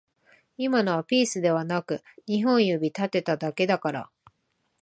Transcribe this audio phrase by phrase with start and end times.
[0.57, 4.09] 今のはピースではなく二本指立てただけだから